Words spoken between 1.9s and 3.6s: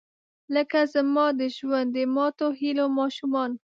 د ماتوهیلو ماشومان